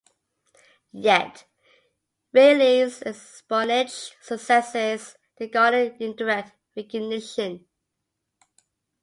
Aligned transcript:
Yet 0.93 1.45
Reilly's 2.33 3.03
espionage 3.05 4.17
successes 4.19 5.15
did 5.37 5.51
garner 5.51 5.95
indirect 5.99 6.53
recognition. 6.75 7.67